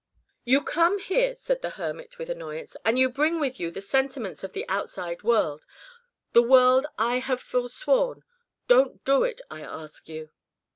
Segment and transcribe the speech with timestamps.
[0.45, 4.43] "You come here," said the hermit with annoyance, "and you bring with you the sentiments
[4.43, 5.63] of the outside world
[6.33, 8.23] the world I have foresworn.
[8.67, 9.41] Don't do it.
[9.51, 10.31] I ask you."